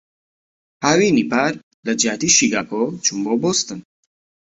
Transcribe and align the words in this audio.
هاوینی 0.83 1.25
پار، 1.31 1.53
لەجیاتیی 1.85 2.35
شیکاگۆ 2.37 2.83
چووم 3.03 3.21
بۆ 3.25 3.33
بۆستن. 3.41 3.79